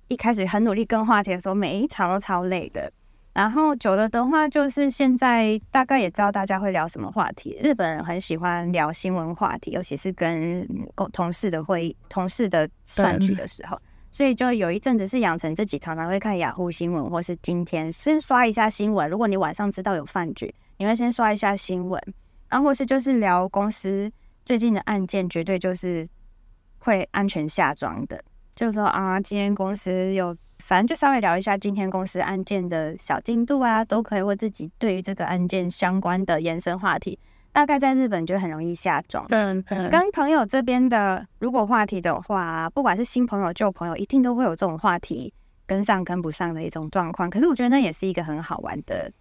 [0.09, 2.91] 一开始很努力跟话题的时候，每一场都超累的。
[3.39, 7.57] 然后久了的话，就是现在大概也知道大家会聊什么话题。
[7.63, 10.67] 日本人很喜欢聊新闻话题，尤其是跟
[11.13, 13.79] 同事的会议、同事的饭局的时候。
[14.11, 19.09] 所以就有一阵子是养成自己常常会看雅虎新闻，或是今天先刷一下新闻。
[19.09, 21.97] 如果你晚上知道有饭局，你会先刷一下新闻，
[22.49, 24.11] 然后或是就是聊公司
[24.43, 26.05] 最近的案件，绝对就是
[26.79, 28.21] 会安全下装的。
[28.53, 30.35] 就是说啊，今天公司有。
[30.69, 37.17] 反正就稍微聊一下今天公司案件的小进度啊，都可以为自己对于这个案件相关的延伸话题。
[37.51, 39.25] 大概在日本就很容易下妆。
[39.29, 39.89] 嗯嗯。
[39.89, 45.33] 跟朋友这边的，如果话题的话，不管是新朋友旧朋友，一定都会有这种话题
[45.65, 47.27] 跟上跟不上的一种状况。
[47.27, 49.11] 可是我觉得那也是一个很好玩的、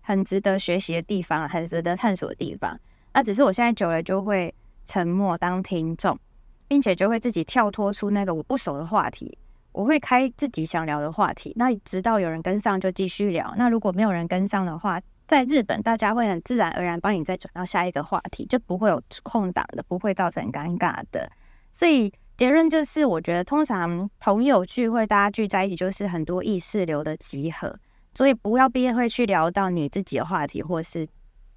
[0.00, 2.76] 很值得学习的地方，很值得探索的地方。
[3.14, 4.52] 那只是我现在久了就会
[4.86, 6.18] 沉默当听众，
[6.66, 9.38] 并且就会自己跳脱出那个我不熟的话题。
[9.72, 13.54] 我会开自己想聊的话题，那直到有人跟上就继续聊。
[13.56, 21.30] 那如果没有人跟上的话，在日本大家会很自然而然帮你再转到下一个话题，就不会有空档的，不会造成尴尬的。
[21.70, 27.78] 所以结论就是，我觉得通常朋友聚会大家聚在一起，就是很多意识流的集合，
[28.12, 31.06] 所以不要避会去聊到你自己的话题，或是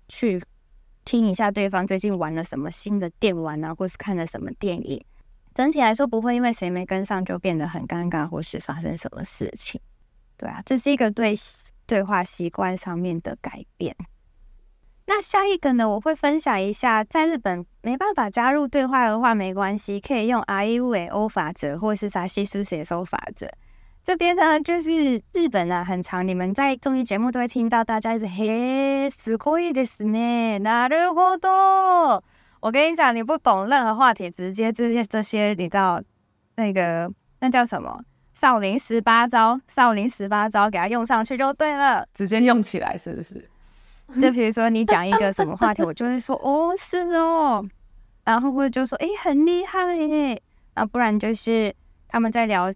[0.08, 0.39] 去
[1.04, 5.04] 听一下对方最近玩了什么新的电玩啊，或是看了什么电影。
[5.55, 9.81] 整体来说，不会因为谁没跟上就变得很尴尬，或是发生什么事情。
[10.37, 11.35] 对啊，这是一个对
[11.87, 13.96] 对话习惯上面的改变。
[15.07, 15.88] 那下一个呢？
[15.88, 23.48] 我会分享一下，在日本没办法加入对话的话，没关系，可以用 A いうえお法则，或是さしすせそ法则。
[24.05, 32.22] 这边呢，就是日本啊，很常，你们在综艺节目都会听到大家一直嘿，すごいですね，なるほど。
[32.63, 36.02] 我跟你讲，你不懂任何话题，直接这些这些，你知道
[36.56, 38.02] 那个那叫什么？
[38.34, 43.49] 少林十八招，少林十八招给它用上去就对了，直接用起来是不是？
[44.21, 47.67] 就比如说你讲一个什么话题，我就会说 哦是哦，
[48.23, 50.41] 然后或者就说哎很厉害耶，
[50.73, 51.76] 啊不然就是
[52.08, 52.73] 他们在聊，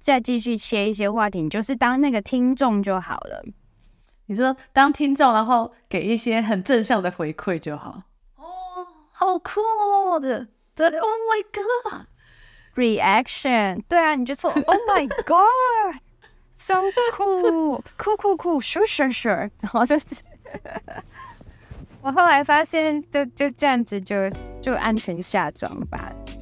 [0.00, 3.44] 再继续切一些话题，你就是当那个听众就好了。
[4.26, 8.02] 你说当听众，然后给一些很正向的回馈就好。
[9.19, 9.61] 哦，好酷
[10.19, 11.45] 的，对，Oh my
[12.75, 20.05] God，reaction，对啊，你就说 Oh my God，so cool，cool cool cool，sure sure sure，然后就是。
[22.01, 26.13] 我后来发现就，就就这样子就，就就安全下装吧。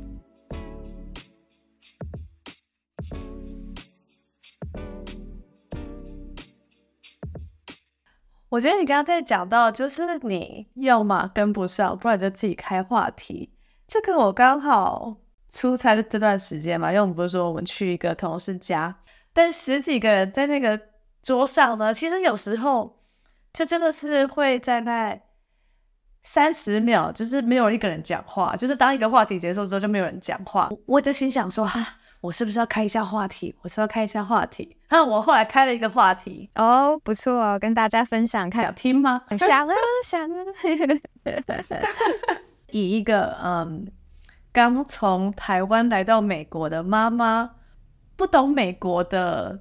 [8.49, 13.53] 我觉得你刚刚在讲到，就是你要么跟不上，不然就自己开话题。
[13.87, 15.17] 这个我刚好
[15.51, 18.95] 出差的这段时间嘛，因为我们不是说我们去一个同事家，
[19.33, 20.81] 但十几个人在那个
[21.23, 22.97] 桌上呢，其实有时候。
[23.51, 25.19] 就真的是会在那
[26.23, 30.69] 三十秒，就是没有一个人讲话，就是当一个话题结束之后就没有人讲话。
[30.87, 33.55] 我的心想说哈、啊，我是不是要开一下话题？
[33.63, 34.77] 我是要开一下话题？
[34.91, 39.23] 那我后来开了一个话题哦，不错哦，跟大家分享看，想听吗？
[39.39, 40.35] 想啊 想啊。
[42.71, 43.87] 以一个嗯，
[44.53, 47.51] 刚从台湾来到美国的妈妈，
[48.17, 49.61] 不懂美国的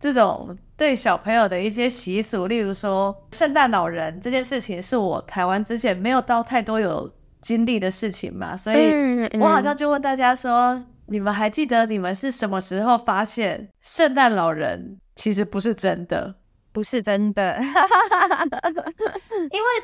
[0.00, 0.56] 这种。
[0.78, 16.34] 对小朋友的一些习俗，例如说圣诞老人这件事情，是我台湾之前没有到太多有经历的事情嘛，所以我好像就问大家说，嗯嗯、你们还记得你们是什么时候发现圣诞老人其实不是真的？
[16.70, 17.70] 不是真的， 因为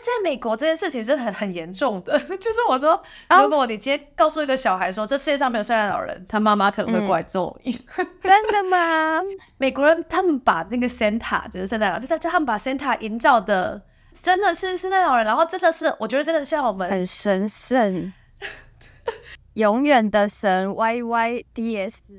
[0.00, 2.16] 在美国这件事情是很很严重的。
[2.38, 3.02] 就是我说，
[3.42, 7.74] 如果你今天告诉一个小孩说，这世界上没有圣诞老人，他妈妈可能会过来揍你。
[7.96, 9.20] 嗯、真的吗？
[9.58, 13.82] 美国人他们把那个 Santa 就是圣诞老人，就是他们把 Santa 营造的
[14.22, 18.12] 真的是圣诞老人，然后真的是我觉得真的像我们很神圣。
[19.54, 21.98] 永远的神 Y Y D S，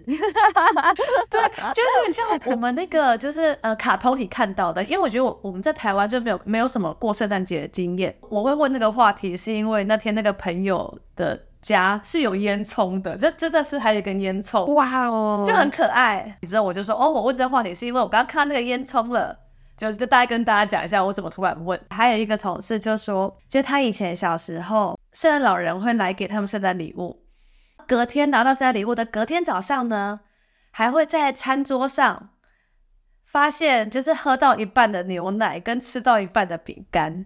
[1.29, 1.41] 对，
[1.73, 4.83] 就是很像我们那个，就是呃，卡通里看到的。
[4.83, 8.15] 因为我觉得我我们在台湾就没有没有什么过圣诞节的经验。
[8.29, 16.37] 我会问那个话题，是因为那天那个朋友的家是有烟囱的，这真的是还有一根烟囱，哇哦，就很可爱。
[16.41, 19.37] 你知道，我就说哦，我问这个话题是因为我刚刚看到那个烟囱了，
[19.75, 21.77] 就就大概跟大家讲一下我怎么突然问。
[21.89, 27.24] 还有一个同事就说，就他以前小时候，圣诞老人会来给他们圣诞礼物。
[27.87, 30.21] 隔天拿到圣诞礼物的隔天早上呢，
[30.71, 32.29] 还会在餐桌上
[33.25, 37.25] 发现，就是喝到一半的牛奶跟吃到一半的饼干，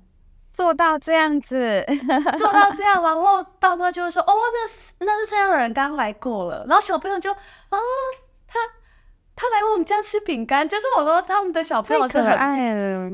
[0.52, 1.86] 做到这样子，
[2.38, 7.78] 做到这样，然后爸妈就会说：“哦，那是那是这样的人刚来过了。”然后小朋友就啊，
[8.48, 8.60] 他
[9.36, 13.10] 他来我们家吃饼干，就是我说他们的小朋友是很可爱了，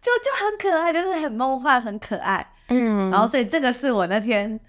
[0.00, 2.52] 就就很可爱，就是很梦幻，很可爱。
[2.68, 4.60] 嗯，然后所以这个是我那天。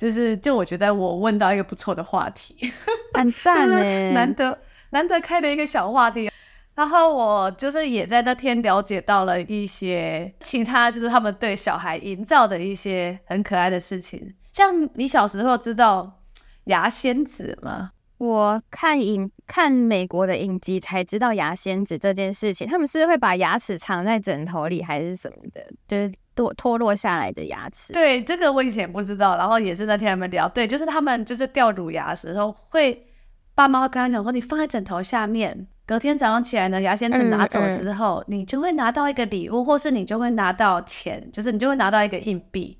[0.00, 2.56] 就是，就我觉得我问到一个不错的话题，
[3.12, 4.58] 很赞呢，难得
[4.92, 6.30] 难得开的一个小话题。
[6.74, 14.34] 然后我就是也在那天了解到了一些其他，就是他们对小孩营造的一些很可爱的事情。
[14.52, 16.22] 像你小时候知道
[16.64, 17.90] 牙仙子吗？
[18.16, 22.66] 我看影看美国的影集才知道牙仙子这件事情。
[22.66, 25.62] 他们是会把牙齿藏在枕头里还是什么的？
[25.86, 26.12] 就是。
[26.40, 33.06] 脱脱落下来的牙齿，对，这个我以前不知道，然后也是那天他们聊，对，就是他们就是掉乳牙的时候，会
[33.54, 42.79] 爸妈会跟他讲说，你放在枕头下面，隔天早上起来呢，牙仙子拿走之后，嗯嗯、你就会拿到一个礼物，或是你就会拿到钱，就是你就会拿到一个硬币。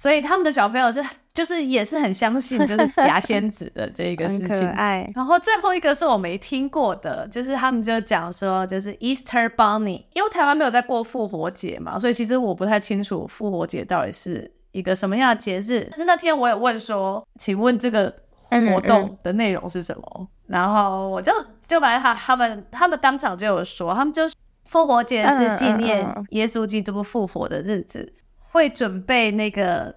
[0.00, 4.48] 所以他们的小朋友是，就是也是很相信，就是 牙仙子的这个事情。
[4.48, 5.06] 可爱。
[5.14, 15.86] 然后最后一个是我没听过的，就是他们就讲说，就是 Easter Bunny，因为台湾没有在过复活节嘛，所以其实我不太清楚复活节到底是一个什么样的节日。
[15.98, 18.10] 那天我也问说，请问这个
[18.48, 20.02] 活动的内容是什么？
[20.16, 21.30] 嗯嗯、然后我就
[21.66, 24.22] 就把他他们他们当场就有说，他们就
[24.64, 28.14] 复活节是纪念耶稣基督复活的日子。
[28.52, 29.94] 会准备那个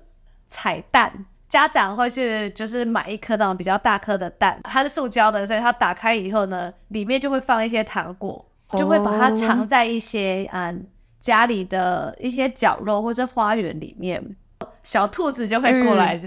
[0.47, 8.45] 彩蛋，家长会去就是买一颗那种比较大颗的蛋，它是塑胶的，所以它打开以后呢，里面就会放一些糖果，
[8.77, 10.85] 就会把它藏在一些嗯
[11.19, 14.35] 家里的一些角落或者花园里面，
[14.83, 16.19] 小兔子就会过来，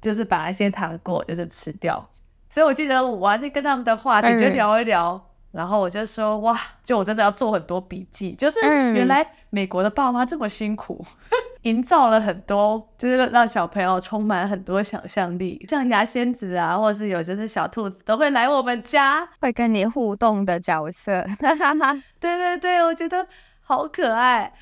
[0.00, 2.08] 就是把那些糖果就是吃掉。
[2.50, 5.18] 所以我记得我还是跟他们的话题就聊一聊，
[5.52, 8.60] 然后我就说哇，就我真的要做很多笔记，就是
[8.92, 11.02] 原来美国的爸妈这么辛苦。
[11.62, 21.24] 营造了很多，就是让小朋友充满很多想象力，像牙仙子啊，或者是有些是小兔子，都会来我们家，会跟你互动的角色。
[22.18, 23.26] 对对对，我觉得
[23.60, 24.52] 好可爱。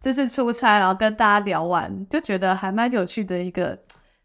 [0.00, 3.78] 这次出差，然后跟大家聊完，就觉得还蛮有趣的一个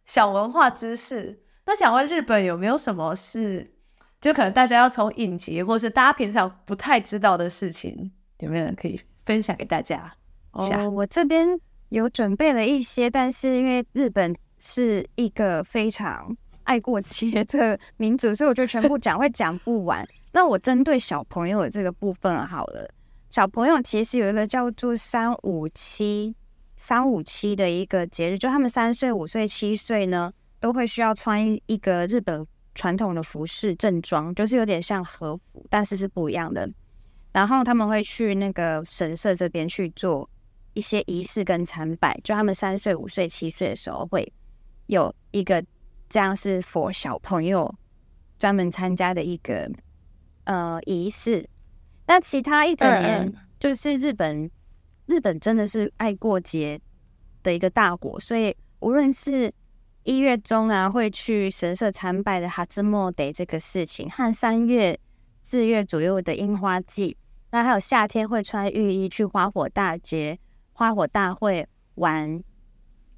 [0.06, 1.41] 小文化知识。
[1.65, 3.74] 那想问日本有没有什么是，
[4.21, 10.13] 就可能大家要从影集，或是大家平常不太知道的事情，有没有人可以分享给大家？
[10.52, 11.60] 哦，oh, 我这边
[11.95, 20.05] 有准备了一些，但是因为日本是一个非常爱过节的民族，所以我就全部讲会讲不完。
[20.34, 22.86] 那我针对小朋友的这个部分好了，
[23.29, 26.36] 小朋友其实有一个叫做三五七
[26.75, 30.29] 三五七的一个节日，就他们三岁、五岁、七岁呢，
[30.60, 36.69] 都会需要穿一个日本传统的服饰正装，就是有点像和服，但是是不一样的。
[37.31, 40.29] 然后他们会去那个神社这边去做。
[40.75, 44.31] 一些仪式跟参拜，就他们三岁、五岁、七岁的时候会
[44.85, 45.61] 有一个
[46.07, 47.73] 这样是 for 小朋友
[48.38, 49.71] 专门参加的一个
[50.43, 51.43] 呃仪式。
[52.07, 54.51] 那其他一整年就是日本，
[55.07, 56.79] 日本真的是爱过节
[57.41, 59.51] 的一个大国，所以无论是
[60.03, 64.99] 一月中啊会去神社参拜的哈兹莫德这个事情，和三月、
[65.41, 67.17] 四月左右的樱花季，
[67.49, 70.38] 那还有夏天会穿浴衣去花火大街。
[70.77, 72.43] 花火大会玩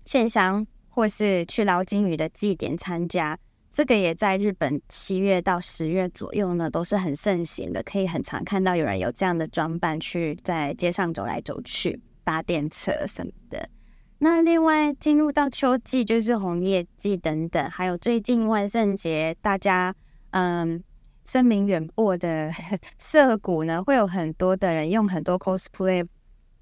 [0.06, 3.36] 线香，或是去捞金鱼的祭典参加，
[3.74, 13.68] 这个也在日本七月到十月左右呢，都是很盛行的，可以很常看到有人有这样的装扮去在街上走来走去，搭电车什么的。
[14.20, 19.94] 那另外进入到秋季，就是红叶季等等，还有最近万圣节，大家
[20.30, 20.84] 嗯
[21.26, 22.52] 声名远播的
[23.00, 26.08] 涩谷呢，会有很多的人用很多 cosplay。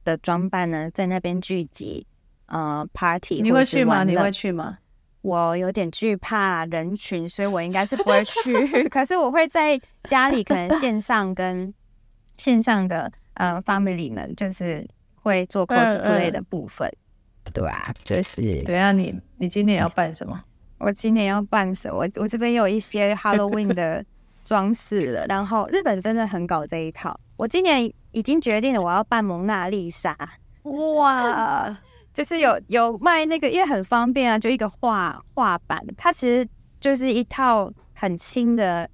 [0.06, 2.08] 的装扮呢，在那边聚集，
[2.46, 4.06] 呃，party，你会去吗？
[4.06, 4.78] 你会去吗？
[5.22, 8.88] 我有点惧怕人群，所以我应该是不会去。
[8.88, 11.74] 可是我会在家里，可能线上跟
[12.38, 16.88] 线上的呃 family 们，就是会做 cosplay 的部分。
[16.88, 18.42] 嗯嗯、对啊，就是。
[18.64, 20.40] 对啊，你你今年要办什么？
[20.78, 21.98] 我今年要办什么？
[21.98, 24.06] 我我这边有一些 Halloween 的
[24.44, 25.26] 装饰了。
[25.26, 27.20] 然后日本真的很搞这一套。
[27.36, 27.92] 我今年。
[28.16, 30.18] 已经决定了，我要扮蒙娜丽莎。
[30.64, 31.78] 哇，
[32.14, 36.48] 就是有有卖那个，因为很方便啊，就一个画画板，它其实
[36.80, 38.90] 就是一套很轻的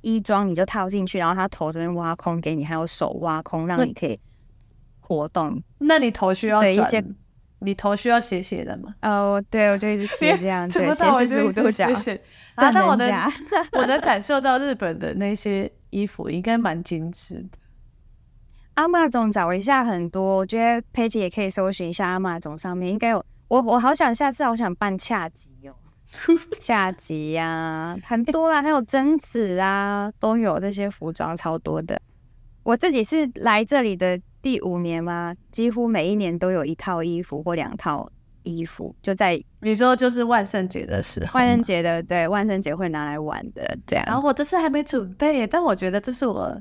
[0.00, 4.18] 衣装，你就套进去，然后它头这边挖空给你，还有手挖空，让你可以
[4.98, 5.62] 活动。
[5.78, 6.72] 那你头需要转？
[6.72, 7.04] 一些
[7.60, 8.92] 你头需要斜斜的吗？
[9.02, 11.86] 哦，对，我就一直斜这样， 对，斜四十五度角。
[12.56, 13.08] 啊，但我能
[13.78, 17.58] 我能感受到日本的那些衣服应该蛮精致的。
[18.74, 23.24] 阿玛总找一下很多，我觉得 Patty 也可以搜寻一下阿玛总上面应该有。
[23.48, 25.74] 我我好想下次好想办恰吉哦，
[26.58, 32.00] 恰集呀、啊，很多啦，还有贞子啊，都有这些服装超多的。
[32.64, 38.10] 我自己是来这里的第五年嘛，几乎每一年都有一套衣服或两套
[38.42, 44.04] 衣服，就在你说就是万圣节的时候，万圣节的对，万圣节会拿来玩的这样。
[44.06, 46.60] 然后我这次还没准备，但我觉得这是我。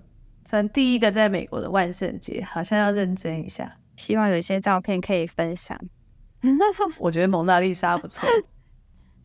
[0.53, 3.75] 从第一个在美国的万圣节，好像要认真一下。
[3.97, 5.75] 希望有一些照片可以分享。
[6.99, 8.29] 我觉得蒙娜丽莎不错。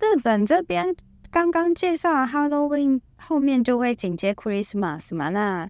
[0.00, 0.96] 日本这边
[1.30, 5.28] 刚刚介绍了 Halloween，后面就会紧接 Christmas 嘛。
[5.28, 5.68] 那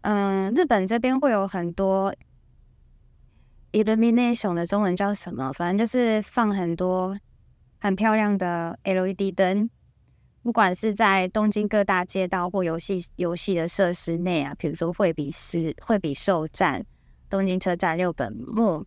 [0.00, 2.12] 嗯，日本这边会有很多
[3.70, 5.52] illumination 的中文叫什么？
[5.52, 7.16] 反正就是放很多
[7.78, 9.70] 很漂亮的 LED 灯。
[10.48, 16.82] 不管是在东京各大街道或游戏游戏的设施内啊，比如说惠比寿、惠比寿站、
[17.28, 18.82] 东京车站、六本木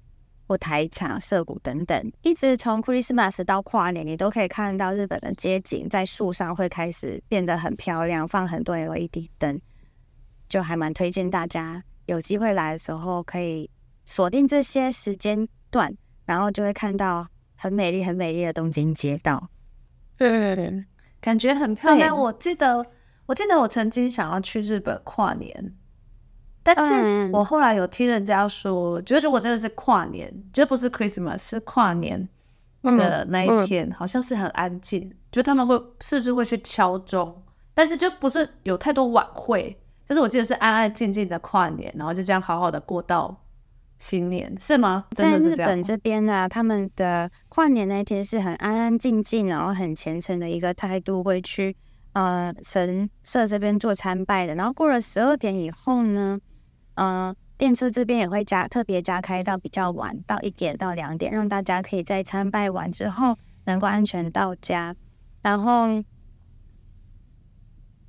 [0.48, 9.62] 或台场、涩谷等等，一直从 Christmas 到跨年，你都可以看到日本的街景，在树上会开始变得很漂亮，放很多 LED 灯，
[10.50, 13.70] 就还蛮推荐大家有机会来的时候可以
[14.08, 15.96] 锁定这些时间段，
[16.26, 19.48] 然后就会看到很美丽、很美丽的东京街道。
[20.18, 20.86] 对。
[21.22, 22.18] 感觉很漂亮。
[22.18, 22.86] 我记得，
[23.28, 25.74] 我记得我曾经想要去日本跨年，
[26.64, 32.28] 但是我后来有听人家说，觉得如果真的是跨年，就不是 Christmas，是跨年
[32.82, 37.44] 的那一天，好像是很安静，就他们会是不是会去敲钟，
[37.74, 43.38] 但是就不是有太多晚会，就是我记得是安安静静的跨年，然后就这样好好的过到。
[44.02, 45.06] 新年是吗？
[45.12, 51.76] 在日本这边呢、啊，他们的跨年那天是很安安静静，然后很虔诚的一个态度，会去
[52.14, 54.56] 呃神社这边做参拜的。
[54.56, 56.40] 然后过了十二点以后呢，
[56.96, 64.96] 呃，电车这边也会加特别加开到比较晚，到一点到两点，让大家可以在参拜完之后能够安全到家。
[65.44, 66.04] 然后，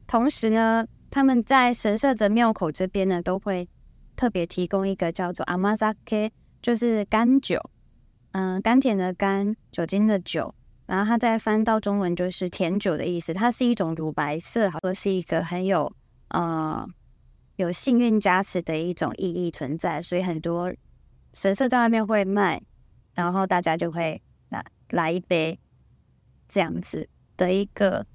[0.06, 3.68] 同时呢，他们在神社的庙口这边呢，都会
[4.16, 7.60] 特别提供一个叫做 Amazake，就是甘酒，
[8.32, 10.54] 嗯、甘甜的甘，酒精的酒。
[10.86, 13.32] 然后它再翻到中文就是甜酒的意思。
[13.32, 15.90] 它是一种乳白色，好像是一个很有
[16.28, 16.86] 呃
[17.56, 20.72] 有幸运加持的一种意义存在，所以很多
[21.32, 22.62] 神社在外面会卖，
[23.14, 25.58] 然后大家就会拿来一杯
[26.48, 27.08] 这样子。
[27.34, 28.06] 的一个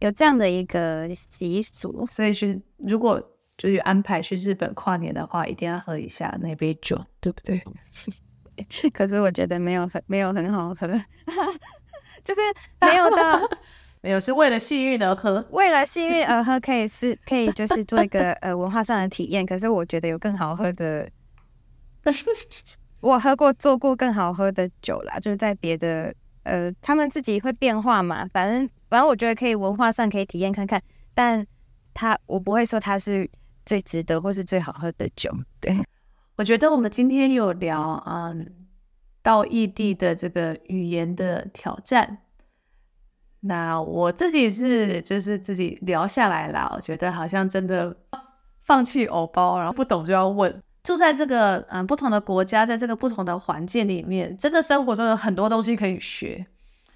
[0.00, 3.20] 有这样的一个习俗，所以是如果
[3.62, 7.62] 就是安排去日本跨年的话，一定要喝一下那杯酒，对不对？
[8.92, 10.88] 可是我觉得没有很没有很好喝，
[12.24, 12.40] 就是
[12.80, 13.58] 没有的，
[14.02, 19.46] 没有是为了幸运而喝，为了幸运而喝可以是可以就是做一个呃文化上的体验。
[19.46, 21.08] 可是我觉得有更好喝的，
[22.98, 26.12] 我喝过做过更好喝的酒啦，就是在别的。
[26.44, 30.82] 呃，他们自己会变化嘛，反正反正我觉得可以文化上可以体验看看，
[31.14, 31.46] 但
[31.94, 33.30] 他我不会说他是
[33.64, 35.30] 最值得或是最好喝的酒。
[35.60, 35.76] 对，
[36.36, 38.52] 我觉得我们今天有聊嗯
[39.22, 42.18] 到异地的这个语言的挑战，
[43.40, 47.96] 那我自己是就是自己聊下来啦，我觉得好像真的
[48.62, 50.62] 放弃偶包，然后不懂就要问。
[50.84, 56.44] 住在这个嗯不同的国家，在这个不同的环境里面，真的生活中有很多东西可以学，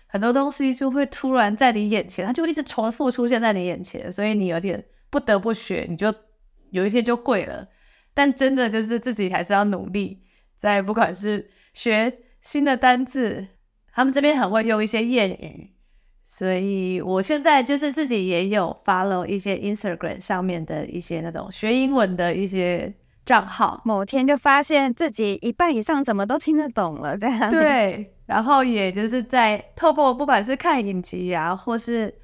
[0.09, 6.13] 很多东西就会突然在你眼前，它就会一直重复出现在你眼前，所以你有点不得不学，你就
[6.71, 7.69] 有一天就会了。
[8.15, 10.21] 但真的就是自己还是要努力，
[10.59, 13.47] 在不管是学新的单字，
[13.93, 15.73] 他们这边很会用一些谚语，
[16.25, 22.95] 所以我现在就是自己也有 follow 一些 Instagram 上面的一些那种学英文的一些。
[23.27, 32.15] 账号某天就发现自己一半以上怎么都听得懂了，这样对，然后也就是在透过不管是看影集啊，或是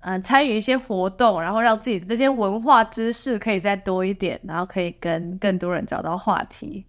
[0.00, 6.84] 嗯参与一些活动，然后让自己这些文化知识可以再多一点，然后可以跟更多人找到话题，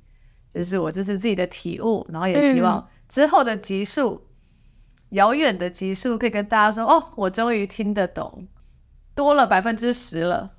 [0.53, 4.21] 这是我这是自己的体悟，然后也希望之后的集数，嗯、
[5.11, 8.47] 遥远的集数可以跟大家说哦，我终于听得懂，
[9.15, 10.51] 多了百分之十了，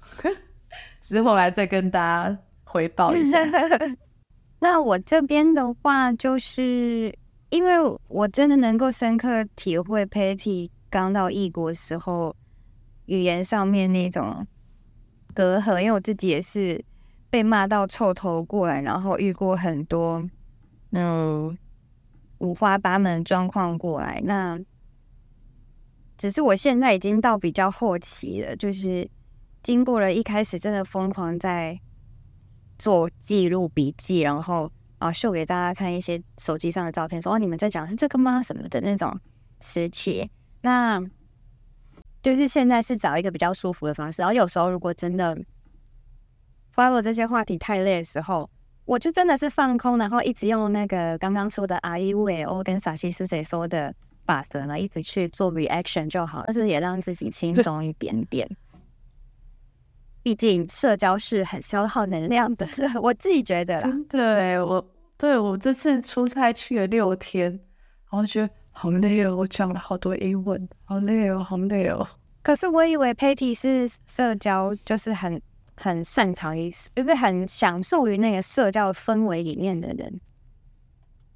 [1.01, 2.39] 之后来再跟大家。
[2.65, 3.39] 回报一下。
[4.61, 7.15] 那我这边的话，就是
[7.51, 7.75] 因为
[8.09, 12.35] 我真的能够深刻体会 Patty 刚到异国时候
[13.17, 14.47] 语言上面那种
[15.35, 16.85] 隔阂，因为我自己也是
[17.31, 20.29] 被骂到臭头过来，然后遇过很多
[20.91, 21.57] 嗯
[22.39, 24.21] 五花八门状况过来。
[24.25, 24.59] 那
[26.17, 29.09] 只是我现在已经到比较后期了，就是
[29.63, 31.79] 经过了一开始真的疯狂在。
[32.79, 38.43] 做记录笔记，然后啊秀给大家看一些手机上的照片，说哦，你们在讲是这个吗？
[38.43, 39.17] 什么的那种
[39.61, 40.29] 时期，
[40.63, 41.01] 那
[42.23, 44.23] 就是现在是找一个比较舒服的方式。
[44.23, 45.37] 然后有时候如果真的
[46.75, 48.49] follow 这些话题太累的时候，
[48.85, 53.95] 我就真的是放空，然后一直用那个刚刚说的 A 伊乌诶欧跟傻西是谁说的
[54.25, 58.49] 法则呢，一直去做 reaction 就好，但是也让自己轻松一点点。
[60.23, 63.83] 毕竟社交是很消耗能量的，是 我自己觉得啦。
[63.83, 67.61] 真的，我对我这次出差去了六天，然
[68.11, 72.07] 后觉得好累哦，我讲了好多英文，好累哦，好累哦。
[72.43, 75.41] 可是我以为 Patty 是社交，就是很
[75.77, 80.21] 很擅长于，就是很享受于那个社交氛围里面的人，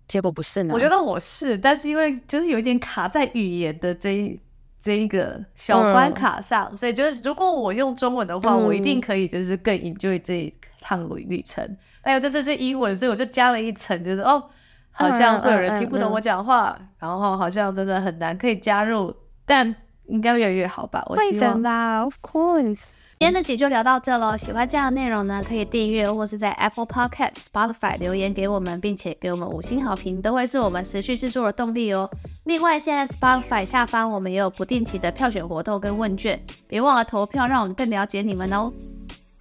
[0.08, 0.74] 结果不是呢。
[0.74, 4.40] 我觉得我是，但是因为就是有一点卡在语言的这一。
[4.78, 11.76] 这一个小关卡上，嗯、所以就是如果我用中文的话，嗯、我一定可以就是更 enjoy 这一趟旅旅程。
[12.02, 14.48] 哎呦，这次是英文，所以我就加了一层，就是哦，
[14.96, 19.74] 好像会有人听不懂我讲话，嗯嗯嗯、然后好像真的很难可以加入，但
[20.06, 21.04] 应该越来越好吧？
[21.06, 21.54] 我希望。
[21.56, 22.84] 会的，Of course。
[23.18, 32.10] 今天的集就聊到这喽，喜欢这样的内容呢，可以订阅或是在 Apple Podcast、Spotify 留言给我们，并且给我们五星好评，都会是我们持续制作的动力哦。
[32.44, 36.38] 另外，现在 Spotify 下方我们也有不定期的票选活动跟问卷，
[36.68, 38.70] 别忘了投票，让我们更了解你们哦。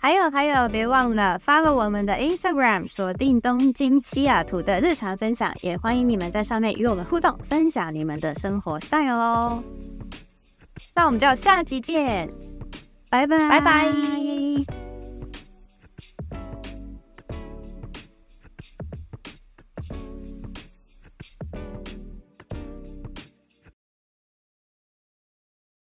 [0.06, 9.64] 还有还有，别忘了 follow 我们的 Instagram，锁定东京西雅图的日常分享，也欢迎你们在上面与我们互动，分享你们的生活 style 哦。
[10.94, 12.32] 那我们就下集见。
[13.10, 14.85] 拜拜，拜拜。